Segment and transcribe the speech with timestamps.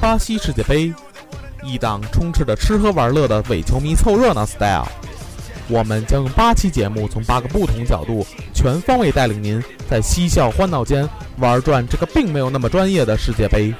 [0.00, 0.92] 巴西世界杯，
[1.62, 4.86] 一档充斥着吃喝玩乐的伪球迷凑热闹 style。
[5.68, 11.06] 我们将用八期节目，从八个不同角度，全方位带领您在嬉笑欢闹间
[11.38, 13.74] 玩转这个并没有那么专业的世界杯。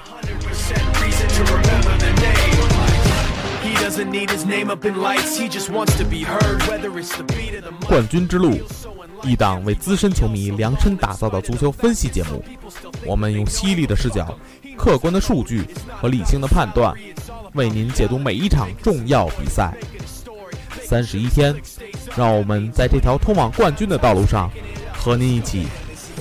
[7.87, 8.61] 冠军之路，
[9.23, 12.45] 一档为资深球迷量身打造的足球分析节目。
[13.05, 14.37] 我们用犀利的视角。
[14.77, 15.65] 客观的数据
[16.01, 16.95] 和理性的判断，
[17.55, 19.77] 为您解读每一场重要比赛。
[20.85, 21.53] 三十一天，
[22.17, 24.49] 让我们在这条通往冠军的道路上，
[24.93, 25.67] 和您一起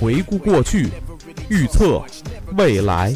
[0.01, 0.89] 回顾过去，
[1.49, 2.01] 预测
[2.57, 3.15] 未来。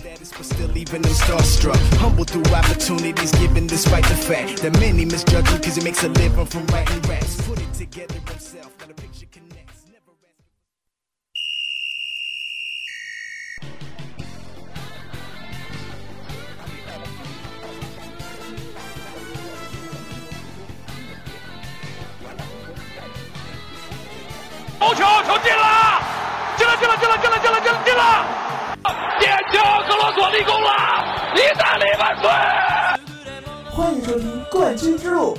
[24.89, 26.01] 球球进了，
[26.57, 28.25] 进了进了进了进了进了进了进了！
[29.19, 32.29] 点球，格罗索立功了，意大利万岁！
[33.71, 35.37] 欢迎收听冠军之路。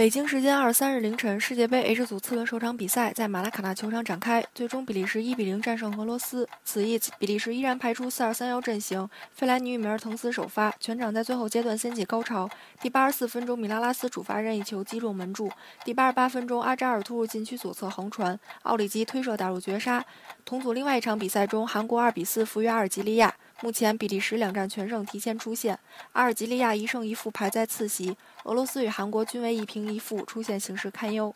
[0.00, 6.48] 北京时间二十三日凌晨，世界杯 H 组次轮首场比赛在马拉卡纳球场展开，最终比利时一比零战胜俄罗斯。
[6.64, 12.48] 此役，比利时依然排出四二三幺阵型，费莱尼与梅尔滕斯首发，全场在最后阶段掀起高潮。
[12.80, 15.50] 第八十四分钟，米拉拉斯主罚任意球击中门柱；
[15.84, 20.02] 第八十八分钟，阿扎尔突入禁区左侧横传，奥里吉推射打入绝杀。
[20.46, 23.34] 同组另外一场比赛中，韩国二比四负于阿尔及利亚。
[23.62, 25.76] 目前，比利时两战全胜，提前出线；
[26.12, 31.34] 阿尔及利亚一胜一负，排在次席；俄罗斯与韩国均为一平一负，出现形势堪忧。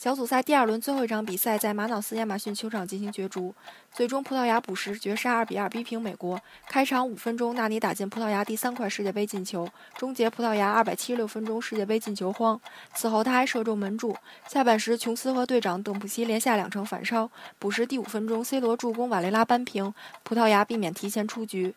[0.00, 3.54] 小组赛第二轮最后一场比赛在马瑙斯亚马逊球场进行角逐，
[3.92, 6.40] 最终葡萄牙补时绝杀，二比二逼平美国。
[6.66, 9.68] 开场五分钟，纳尼打进葡萄牙第三块世界杯进球，
[9.98, 12.58] 终结葡萄牙二百七十六分钟世界杯进球荒。
[12.94, 14.16] 此后他还射中门柱。
[14.48, 17.30] 下半时，琼斯和队长邓普西连下两城反超。
[17.58, 21.74] 补时第五分钟，C 罗助攻瓦雷拉扳平，葡萄牙避免提前出局。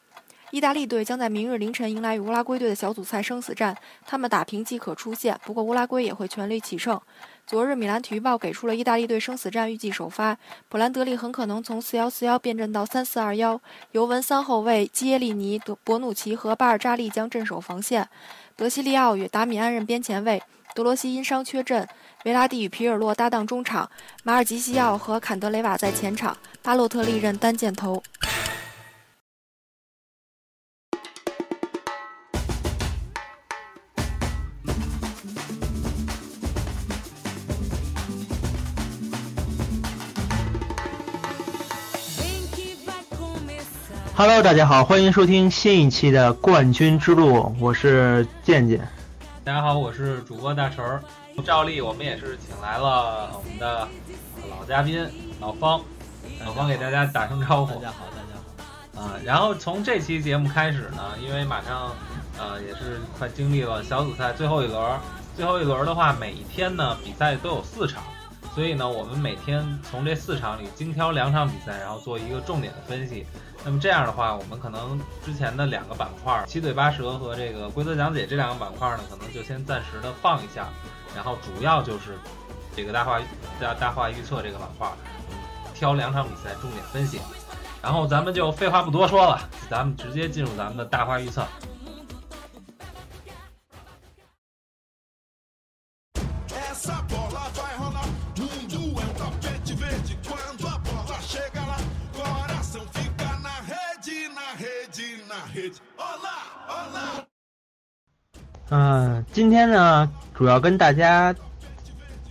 [0.53, 3.75] 意大利队将在明日凌晨迎来与乌拉圭队的小组赛生死战，
[4.05, 7.01] 他们打平即可出线，不过乌拉圭也会全力取胜。
[7.47, 10.37] 昨日，米兰体育报给出了意大利队生死战预计首发：
[10.69, 13.59] 普兰德利很可能从四幺四幺变阵到三四二幺，
[13.93, 18.07] 尤文三后卫基耶利尼、德博努奇和巴尔扎利将镇守防线，
[18.55, 20.39] 德西利奥与达米安任边前卫，
[20.75, 21.87] 德罗西因伤缺阵，
[22.25, 23.89] 维拉蒂与皮尔洛搭档中场，
[24.23, 28.03] 马尔基西奥和坎德雷瓦在前场，巴洛特利任单箭头。
[44.15, 48.87] Hello，大家好，欢迎收听新一期的冠军之路，我是健健。
[49.43, 51.01] 大家好，我是主播大成。
[51.43, 53.87] 照例，我们也是请来了我们的
[54.51, 55.03] 老嘉宾
[55.39, 55.81] 老方，
[56.45, 57.73] 老方给大家打声招呼。
[57.73, 59.01] 大家好，大家好。
[59.01, 61.91] 啊，然后从这期节目开始呢，因为马上
[62.37, 64.99] 呃也是快经历了小组赛最后一轮，
[65.35, 68.03] 最后一轮的话，每一天呢比赛都有四场，
[68.53, 73.25] 所以呢，我们每天从这四场里精挑两场比赛，然后做一个重点的分析。
[73.65, 80.67] 那么这样的话，我们可能之前的两个板块七嘴八舌和这个规则讲解这两个板块呢，可能就先暂时的放一下，
[81.15, 82.19] 然后主要就是
[82.75, 83.19] 这个大话
[83.59, 84.87] 大大话预测这个板块，
[85.73, 87.19] 挑两场比赛重点分析，
[87.81, 91.43] 然后咱们就废话不多说了，咱们直接进入咱们的大话预测。
[108.69, 111.35] 嗯，今天呢，主要跟大家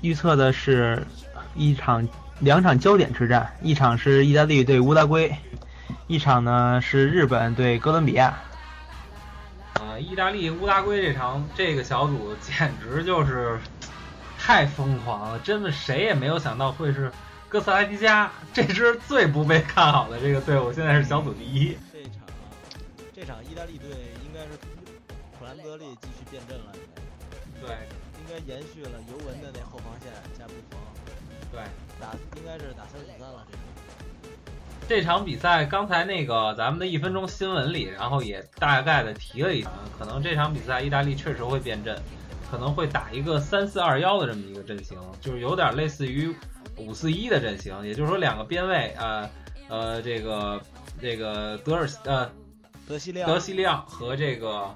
[0.01, 1.07] 预测的是
[1.55, 2.09] 一场
[2.41, 5.37] 两场焦点之战，一场是意大利对乌拉圭，
[6.09, 8.35] 一场呢是日本对哥伦比亚。
[9.75, 13.61] 啊，意大利乌拉圭这场这个小组简直就是
[14.39, 17.13] 太疯狂了，真的谁也没有想到会是
[17.49, 21.77] 哥斯达黎加这支最不被看好的这个队伍，现在是小组第一。
[21.93, 22.13] 这场
[23.15, 23.89] 这场意大利队
[24.22, 24.59] 应该是
[25.39, 26.73] 普兰德利继续变阵了，
[27.61, 27.71] 对，
[28.19, 30.81] 应该延续了尤文的那后防线加布冯，
[31.53, 31.61] 对，
[32.01, 33.63] 打应该是打三比三了这场。
[34.89, 41.97] 这场比赛刚才那个咱们的一分钟新闻里，然后也大概的提了一下，可能这场比赛意大利确实会变阵，
[42.51, 46.35] 可能会打一个三四二幺的这么一个阵型，就是有点类似于
[46.77, 49.31] 五四一的阵型，也就是说两个边卫啊
[49.69, 50.61] 呃这个
[51.01, 52.29] 这个德尔呃
[52.89, 54.75] 德西利亚德西利奥和这个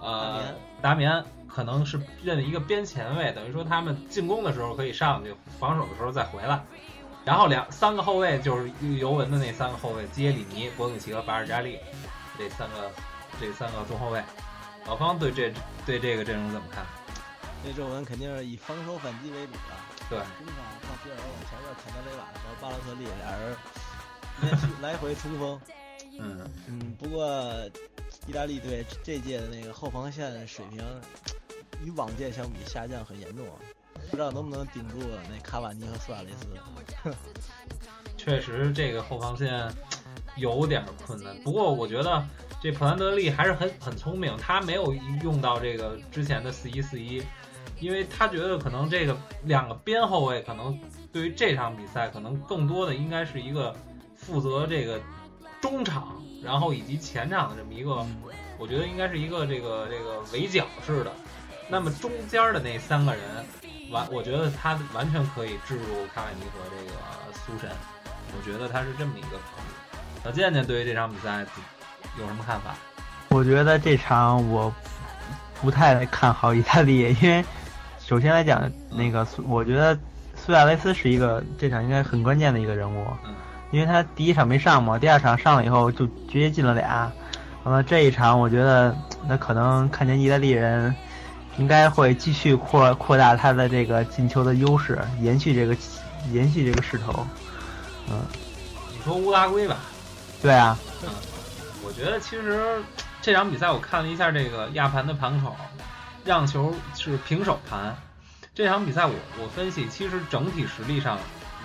[0.00, 6.64] 呃达米安可能是认一个边前卫，等于说他们进攻的时候可以上去，防守的时候再回来。
[7.24, 11.78] 然后两三个后卫就是尤文的那三个后卫，基耶里尼、博努奇和巴尔扎利，
[12.38, 12.90] 这三个
[13.40, 14.22] 这三个中后卫。
[14.86, 15.52] 老方对这
[15.84, 16.86] 对这个阵容怎么看？
[17.64, 19.58] 这阵容肯定是以防守反击为主的。
[20.08, 23.56] 对，中场放皮尔洛往前面，坎德雷瓦和巴洛特利俩人
[24.40, 25.60] 连续 来回冲锋。
[26.18, 27.26] 嗯嗯，不过
[28.26, 30.84] 意大利队这届的那个后防线水平
[31.84, 33.54] 与往届相比下降很严重啊。
[34.10, 34.96] 不知道能不能顶住
[35.30, 36.46] 那卡瓦尼和苏亚雷斯。
[38.16, 39.70] 确实，这个后防线
[40.36, 41.36] 有点困难。
[41.42, 42.24] 不过我觉得
[42.60, 47.22] 这普兰德利还是很很聪明，他没有用到这个之前的四一四一，
[47.80, 50.78] 因为他觉得可能这个两个边后卫可能
[51.12, 53.74] 对于这场比赛可能更多的应该是一个
[54.16, 55.00] 负责这个
[55.60, 58.06] 中场，然后以及前场的这么一个，
[58.58, 61.12] 我觉得应该是一个这个这个围剿式的。
[61.68, 63.22] 那么中间的那三个人。
[63.90, 66.98] 完，我觉得他完全可以置入卡瓦尼和这个
[67.32, 67.70] 苏神，
[68.36, 69.98] 我觉得他是这么一个考虑。
[70.22, 71.46] 小健健对于这场比赛
[72.18, 72.76] 有什么看法？
[73.30, 74.70] 我觉得这场我
[75.62, 77.42] 不太看好意大利， 因为
[77.98, 79.98] 首先来讲，那个苏，我觉得
[80.36, 83.06] 苏亚雷斯是一个这场应该很关键的一个人物，
[83.70, 87.10] 因为他第一场没上嘛，第二场上了以后就直接进了俩，
[87.64, 90.94] 完了这一场我觉得那可能看见意大利人。
[91.58, 95.76] 应该会继续扩扩大他的这个进球的优势，延续这个
[96.30, 97.26] 延续这个势头。
[98.08, 98.22] 嗯，
[98.92, 99.74] 你说乌拉圭吧？
[100.40, 100.78] 对啊。
[101.02, 101.08] 嗯，
[101.84, 102.80] 我觉得其实
[103.20, 105.56] 这场比赛我看了一下这个亚盘的盘口，
[106.24, 107.92] 让球是平手盘。
[108.54, 109.12] 这场比赛我
[109.42, 111.18] 我分析，其实整体实力上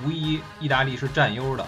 [0.03, 1.63] 无疑意大利是占优的。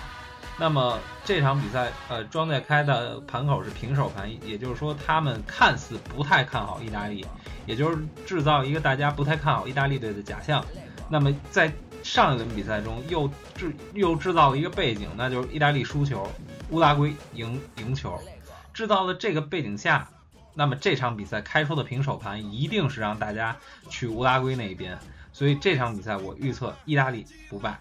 [0.57, 7.25] 那么这场比赛，呃，庄家开的盘口是平手盘，也就是说他们看似不太看好意大利，
[7.65, 10.65] 也就是制造一个大家不太看好意大利队的假象。
[11.09, 11.71] 那么在
[12.03, 16.25] 上一轮比赛中又制又制造了一个背景，那就是意大利输球，
[16.69, 18.17] 乌拉圭赢赢球，
[18.73, 20.07] 制造了这个背景下，
[20.53, 23.57] 那么这场比赛开出的平手盘一定是让大家
[23.89, 24.97] 去乌拉圭那一边，
[25.33, 27.77] 所以这场比赛我预测意大利不败。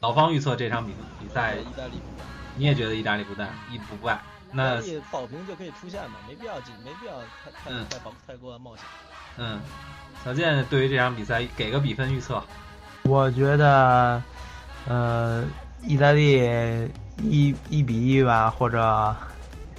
[0.00, 2.24] 老方预测这场比比赛，意大利不败，
[2.56, 4.18] 你也觉得意大利不败，一不败？
[4.50, 4.80] 那
[5.10, 8.84] 保平就可以出线嘛，没必要进，没必要太太太保太过冒险。
[9.36, 9.60] 嗯，
[10.24, 12.42] 小健对于这场比赛给个比分预测，
[13.04, 14.22] 我觉得，
[14.88, 15.44] 呃，
[15.82, 16.90] 意大利
[17.22, 19.14] 一一比一吧，或者，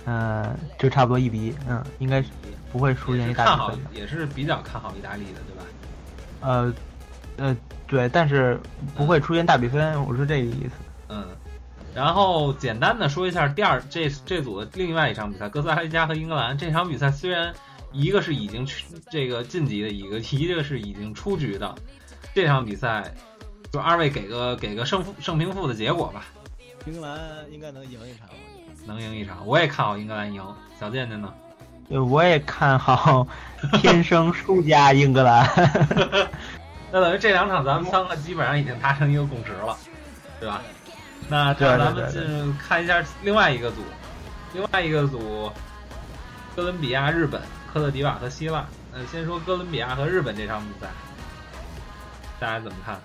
[0.06, 2.30] 嗯，就差不多一比一，嗯，应该是
[2.72, 3.90] 不会出现一大比分的。
[3.92, 5.64] 也是比较看好意大利的，对吧？
[6.42, 6.74] 呃，
[7.38, 7.58] 呃。
[7.92, 8.58] 对，但是
[8.96, 10.72] 不会出现大比分，我是这个意思。
[11.10, 11.28] 嗯，
[11.94, 17.54] 然后简单的说一下第二这这组的另外一场比赛，哥斯达黎加和英格兰这场比赛，虽然
[17.92, 21.76] 一个是已经去这个晋级的一个，一个是已经出局的，
[22.34, 23.14] 这场比赛
[23.74, 26.24] 就二位给个给个胜负胜平负的结果吧。
[26.86, 27.20] 英格兰
[27.52, 28.30] 应该能赢一场，
[28.88, 30.42] 能赢一场，我也看好英格兰赢。
[30.80, 31.34] 小健健呢？
[31.90, 33.28] 对，我也看好
[33.82, 35.46] 天生输家英格兰。
[36.92, 39.78] 那等于这两场咱们三个基本上已经达成一个共识了，
[40.40, 40.62] 对吧？
[41.30, 43.78] 那这样咱们进看一下另外一个组，
[44.54, 45.52] 另外一个组，
[46.56, 48.66] 哥伦比亚、日本、科特迪瓦和希腊。
[48.94, 50.88] 嗯，先说哥伦比亚和日本这场比赛，
[52.40, 53.00] 大家怎么看？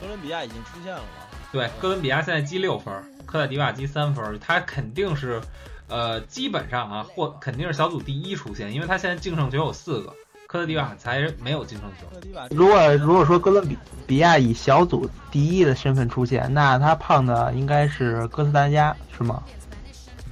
[0.00, 1.06] 哥伦比亚已经出现了吗？
[1.52, 2.92] 对，哥伦比亚现在积六分，
[3.26, 5.40] 科特迪瓦积三分，他肯定是，
[5.86, 10.12] 呃，基本上啊，或肯定是小组第一出现，因为他现在净胜球有四个。
[10.50, 12.08] 科特迪瓦才没有进胜球。
[12.50, 19.40] 如果如果说哥伦比比亚以小组第一的身份出现，那他碰的应该是哥斯达黎加，是吗？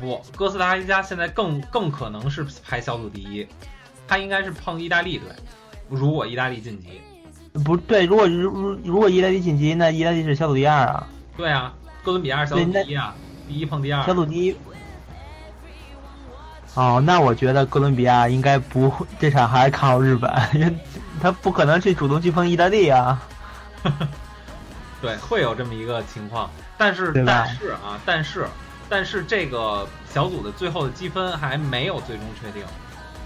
[0.00, 3.46] 不，哥斯达黎加现在更更可能是排小组第一，
[4.08, 5.28] 他应该是碰意大利队。
[5.88, 7.00] 如果意大利晋级，
[7.64, 11.06] 不对，如果如如果意大利晋级，那意大利是小组第二啊。
[11.36, 11.72] 对啊，
[12.02, 13.14] 哥伦比亚是小组第一啊，
[13.46, 14.04] 第一碰第二。
[14.04, 14.56] 小组第一，
[16.74, 20.72] 哦，那我觉得哥伦比亚应该不会这场还是看好日本，因为
[21.20, 23.20] 他不可能去主动去碰意大利啊。
[25.02, 28.46] 对，会有这么一个情况，但是但是啊，但是
[28.88, 32.64] 但是这个小组的最后的积分还没有最终确定，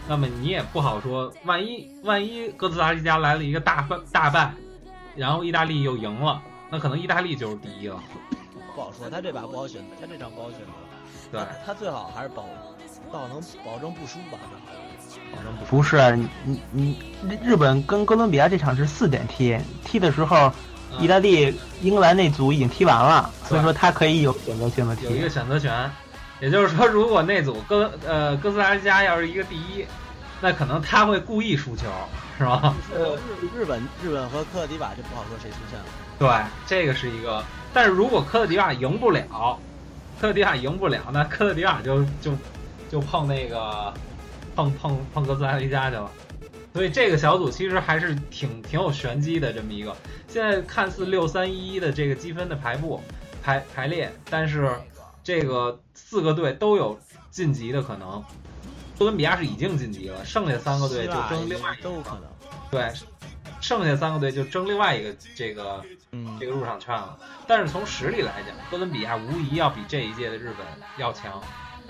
[0.08, 4.52] 那么你也不好说，万一万一哥斯达黎加来了一个大败大败，
[5.14, 7.98] 然后意大利又赢了，那可能意大利就是第一了。
[8.74, 10.66] 不好说，他这把不好选择，他这场不好选择。
[11.30, 12.44] 对，他最好还是保，
[13.12, 14.38] 到能保证不输吧。
[15.34, 15.76] 保证不输。
[15.76, 20.52] 不是你你你日本跟哥伦比亚这场是四点踢，踢的时候，
[20.92, 25.28] 嗯意大利、英格兰那组已经踢完了，所以说他可以有选择性的踢有一个。
[25.28, 25.90] 选择权，
[26.40, 29.86] 也就是说，如果那组哥呃哥斯达黎加要是一个第一，
[30.40, 31.86] 那可能他会故意输球，
[32.36, 32.74] 是吧？
[32.94, 35.84] 呃日日本日本和克罗地亚就不好说谁出线了。
[36.18, 36.28] 对，
[36.66, 37.42] 这个是一个。
[37.72, 39.58] 但是如果科特迪瓦赢不了，
[40.20, 42.32] 科特迪瓦赢不了，那科特迪瓦就就
[42.90, 43.92] 就碰那个
[44.54, 46.10] 碰碰碰哥斯达黎加去了。
[46.74, 49.94] 所以这个小组其实还是挺挺有玄机的这么一个。
[50.28, 53.00] 现在看似六三一一的这个积分的排布
[53.42, 54.70] 排排列，但是
[55.22, 56.98] 这个四个队都有
[57.30, 58.22] 晋级的可能。
[58.98, 62.22] 哥伦比亚是已经晋级了，剩下三个队就争另外一个都有可能。
[62.70, 62.90] 对，
[63.78, 67.16] 剩下三个队就争另外一个这个嗯这个入场券了。
[67.46, 70.66] 但是从实力来讲，哥伦比亚无疑要比这一届的日本
[70.98, 71.42] 要强。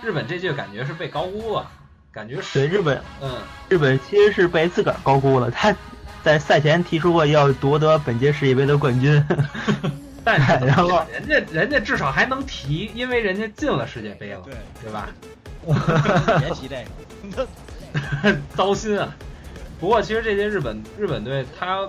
[0.03, 1.69] 日本这届感觉是被高估了，
[2.13, 5.75] 感觉对是日本，嗯，日本其实是被自个儿高估了，他
[6.23, 9.25] 在赛前提出过要夺得本届世界杯的冠军。
[10.25, 15.09] 但是 然后人家人家至少还能提，因为人家进了世界杯了，对，对吧？
[16.39, 16.85] 别提这
[17.37, 17.47] 个。
[18.57, 19.15] 糟心啊！
[19.83, 21.81] 不过其实这些日本日本队他，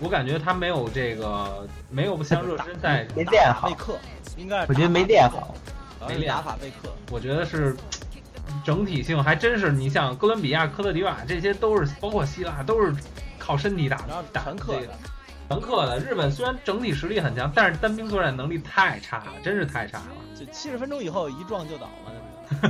[0.00, 3.96] 我感觉他没有这个没有像热身赛没练好备，课，
[4.36, 5.54] 应该是我觉得没练好。
[6.08, 6.92] 没练打法备课。
[7.12, 7.76] 我觉得是
[8.64, 12.92] 整体性还真是，你像哥伦比亚、科特迪瓦这些都是，包括希腊都是
[13.38, 14.92] 靠身体打然后打传客这个
[15.48, 15.96] 传客的。
[16.00, 20.06] 日本虽然整体实力很强，但是单兵作战能力太差了，真是太差了。
[20.36, 22.10] 就七十分钟以后一撞就倒嘛，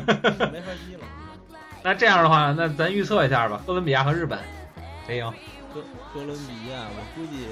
[0.06, 1.00] 那不是没法踢了。
[1.82, 4.38] 那这样的话，那咱预测一下吧，哥伦比亚和日本
[5.08, 5.32] 谁赢？
[5.72, 5.80] 哥
[6.12, 7.46] 哥伦比亚，我估计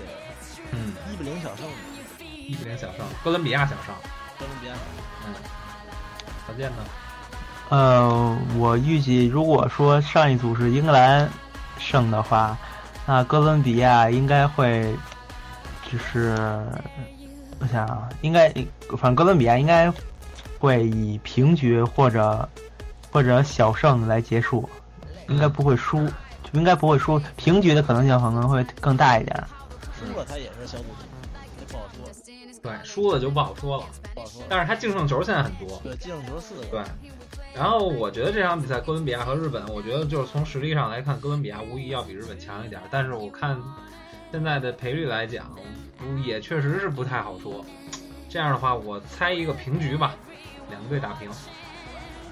[0.72, 1.72] 嗯，一比零小胜吧。
[2.20, 3.94] 一比零小胜，哥伦比亚小胜。
[4.38, 4.80] 哥伦比亚小
[5.26, 5.32] 嗯，
[6.46, 6.76] 小健呢？
[7.70, 11.26] 呃，我预计如果说上一组是英格兰
[11.78, 12.58] 胜的话，
[13.06, 14.94] 那哥伦比亚应该会，
[15.90, 16.36] 就是
[17.58, 18.52] 我想啊，应该
[18.98, 19.90] 反正哥伦比亚应该
[20.58, 22.46] 会以平局或者
[23.10, 24.68] 或者小胜来结束，
[25.30, 26.12] 应该不会输，就
[26.56, 29.36] 应该不会输，平局的可能性可能会更大一点。
[29.98, 32.04] 胜，输了他也是小组第一，这不好说，
[32.62, 33.84] 对，输了就不好说了。
[34.14, 34.42] 不好说。
[34.48, 35.80] 但是他净胜球现在很多。
[35.82, 36.66] 对，净胜球四个。
[36.70, 36.82] 对，
[37.54, 42.80] 然后我觉得这场比赛哥伦比亚和日本，我觉得就是从实力上来看，哥伦比亚无疑要比日本强一点。
[42.90, 43.56] 但是我看
[44.32, 45.50] 现在的赔率来讲，
[46.24, 47.64] 也确实是不太好说。
[48.28, 50.14] 这样的话，我猜一个平局吧，
[50.70, 51.30] 两个队打平。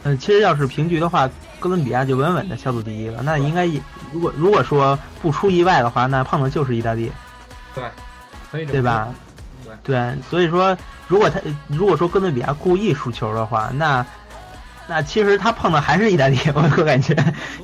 [0.05, 3.23] 嗯，其实要是平局的话，哥伦比亚就稳稳的小组第一了。
[3.23, 3.81] 那应该也
[4.13, 7.11] 如果如果说不出意外的话，那碰的就是意大利，
[7.75, 7.85] 对，
[8.53, 9.09] 可以对吧？
[9.65, 10.77] 对对，所以说
[11.09, 14.05] 如果他如果说哥伦比亚故意输球的话，那
[14.87, 17.17] 那其实他碰的还是意大利，我我感觉，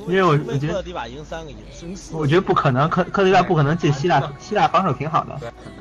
[0.07, 2.15] 因为我我觉得赢三个，赢赢四。
[2.15, 5.37] 我觉得不可能，科科迪瓦不可能进希腊，希腊防守挺好的。
[5.39, 5.80] 对，很难。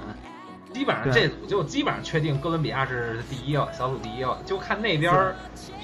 [0.72, 5.34] 基本上这组就基本上确定哥伦比亚是第一了，小组第一了，就看那边儿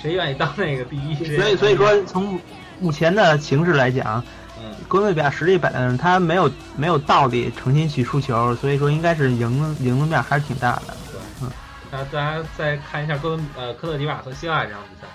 [0.01, 1.15] 谁愿意当那个第一。
[1.37, 2.39] 所以所以说从
[2.79, 4.23] 目前的形势来讲，
[4.59, 10.97] 嗯，哥伦比亚实力摆在那儿，他没有没有道理诚心去输球，所以说应该是赢赢的面还是挺大的。
[11.43, 11.51] 嗯
[11.89, 15.07] 那大家再看一下哥伦呃科特迪瓦和希腊这场比赛，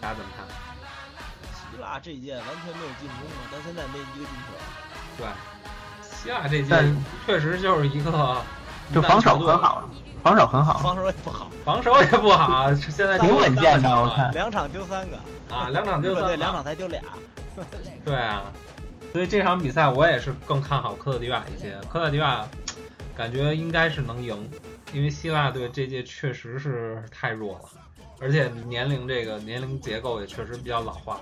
[0.00, 0.46] 大家怎么看？
[1.52, 4.54] 希腊这一届完全没有进攻啊，到现在没一个进球。
[5.18, 5.26] 对，
[6.00, 6.96] 希腊这届但
[7.26, 8.42] 确实就是一个
[8.94, 9.88] 就防守很好，
[10.22, 10.78] 防守很好。
[10.78, 15.16] 防守也不好，防守也不好，现在挺稳健的我看两场丢三个，
[15.54, 17.02] 啊，两场丢三个，两场才丢俩。
[18.04, 18.44] 对啊，
[19.12, 21.74] 所以这场比赛我也是更看好科特迪瓦一些。
[21.88, 22.46] 科特迪瓦
[23.16, 24.48] 感觉应该是能赢，
[24.92, 27.80] 因为希腊队这届确实是太弱了，
[28.20, 31.18] 而且年龄这个年龄结构也确实比较老化。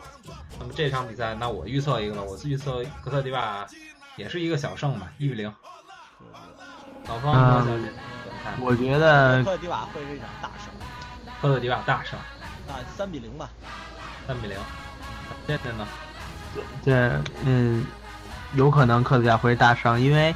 [0.59, 3.65] 那么这场比赛，那我预测一个了，我预测科特迪瓦
[4.17, 5.53] 也是一个小胜吧，一比零。
[7.09, 7.85] 老方和小姐
[8.25, 8.55] 怎么看？
[8.61, 10.73] 我觉得科特迪瓦会是一场大胜，
[11.41, 12.19] 科特迪瓦大胜，
[12.69, 13.49] 啊三比零吧。
[14.27, 14.57] 三比零。
[15.47, 15.87] 现在呢？
[16.85, 17.85] 这嗯，
[18.55, 20.35] 有可能克罗地亚会大胜，因为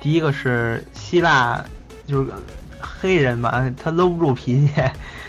[0.00, 1.64] 第一个是希腊
[2.06, 2.32] 就是
[2.80, 4.82] 黑人嘛，他搂不住脾气，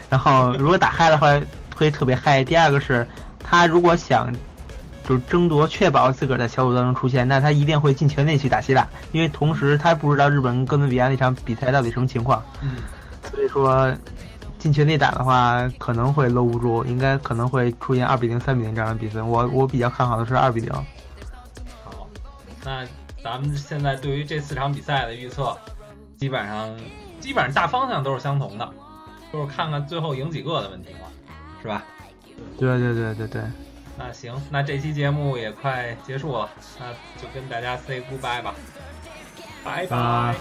[0.09, 1.27] 然后如果打嗨的话
[1.75, 2.43] 会特别嗨。
[2.43, 3.07] 第二个是
[3.43, 4.33] 他如果想
[5.09, 12.75] 就争夺确保自个儿在小组当中出现，那他一定会尽全力去打希腊，因为同时他不知道日本跟哥伦比亚那场比赛到底什么情况，嗯，
[13.31, 13.91] 所以说
[14.59, 19.27] 尽全力打的话可能会搂不住，应该可能会出现二比零、三比零这样的比分。
[19.27, 20.71] 我我比较看好的是二比零。
[20.71, 22.07] 好，
[22.63, 22.85] 那
[23.23, 25.57] 咱们现在对于这四场比赛的预测，
[26.17, 26.69] 基本上
[27.19, 28.69] 基本上大方向都是相同的，
[29.33, 30.99] 就是看看最后赢几个的问题了，
[31.63, 31.83] 是吧？
[32.59, 33.41] 对对对对对。
[33.99, 36.85] 那行，那这期节目也快结束了，那
[37.21, 38.55] 就跟大家 say goodbye 吧，
[39.61, 40.35] 拜拜。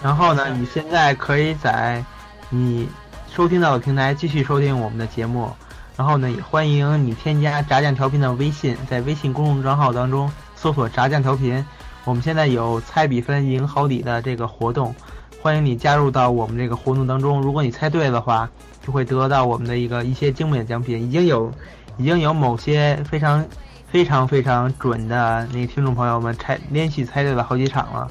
[0.00, 2.02] 然后呢，你现在可以在
[2.48, 2.88] 你
[3.28, 5.50] 收听到的平台继续收听我们的节目。
[5.96, 11.62] 然后呢，也欢迎你添加炸酱调频的微信，在微信公众账号当中搜索“炸酱调频”。
[12.06, 14.94] 我们现在有猜比分赢好礼的这个活动，
[15.42, 17.42] 欢迎你加入到我们这个活动当中。
[17.42, 18.48] 如果你猜对的话，
[18.82, 21.02] 就会得到我们的一个一些精美奖品。
[21.02, 21.52] 已经有
[21.96, 23.44] 已经有某些非常
[23.88, 28.10] 非常非常准的那个听众朋友们猜连续猜对了好几场了。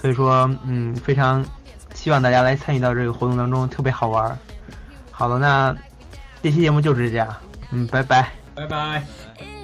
[0.00, 1.44] 所以说，嗯，非常
[1.94, 4.38] 希望大家来参与到这个活动当中，特别好玩。
[5.10, 5.76] 好了，那
[6.42, 7.34] 这期节目就是这样，
[7.70, 8.30] 嗯，拜拜。
[8.54, 9.02] 拜拜。
[9.36, 9.55] 拜